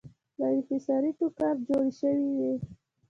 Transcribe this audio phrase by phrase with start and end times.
[0.37, 2.53] له انحصاري ټوکر جوړې شوې وې.